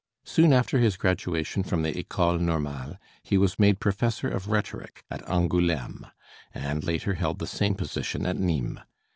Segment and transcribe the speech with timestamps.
[0.25, 5.23] Soon after his graduation from the École Normale he was made professor of rhetoric at
[5.27, 6.09] Angoulême,
[6.55, 8.81] and later held the same position at Nîmes.